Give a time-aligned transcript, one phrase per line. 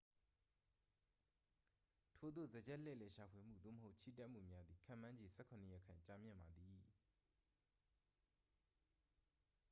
[2.17, 6.79] ထိုသို့ စားကျက်လှည့်လည်ရှာဖွေမှု သို့မဟုတ် ချီတက်မှုများသည် ခန့်မှန်းခြေ 17 ရက်ခန့် ကြာမြင့်ပါသည်